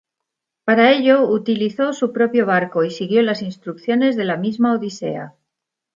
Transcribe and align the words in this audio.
Para 0.63 0.91
ello, 0.93 1.29
utilizó 1.29 1.93
su 1.93 2.11
propio 2.11 2.47
barco 2.47 2.83
y 2.83 2.89
siguió 2.89 3.21
las 3.21 3.43
instrucciones 3.43 4.15
de 4.15 4.25
la 4.25 4.35
misma 4.35 4.73
Odisea. 4.73 5.35